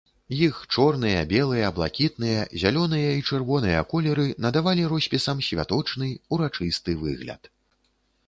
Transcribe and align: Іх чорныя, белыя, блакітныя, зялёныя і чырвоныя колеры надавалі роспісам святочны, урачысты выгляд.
Іх 0.43 0.55
чорныя, 0.75 1.17
белыя, 1.33 1.67
блакітныя, 1.79 2.39
зялёныя 2.63 3.11
і 3.17 3.21
чырвоныя 3.29 3.83
колеры 3.91 4.25
надавалі 4.45 4.87
роспісам 4.93 5.43
святочны, 5.49 6.09
урачысты 6.37 6.91
выгляд. 7.03 7.41